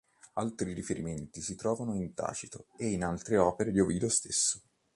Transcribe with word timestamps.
Altri 0.33 0.73
riferimenti 0.73 1.41
si 1.41 1.53
trovano 1.55 1.93
in 1.93 2.15
Tacito 2.15 2.65
e 2.75 2.87
in 2.87 3.03
altre 3.03 3.37
opere 3.37 3.69
di 3.69 3.79
Ovidio 3.79 4.09
stesso. 4.09 4.63